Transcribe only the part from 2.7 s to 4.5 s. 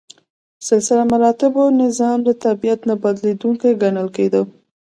نه بدلیدونکی ګڼل کېده.